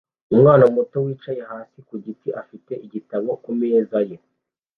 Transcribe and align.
Umwana 0.33 0.63
muto 0.75 0.97
wicaye 1.05 1.41
hasi 1.51 1.77
ku 1.87 1.95
giti 2.05 2.29
afite 2.41 2.73
igitabo 2.85 3.29
kumeza 3.43 3.97
ye 4.09 4.17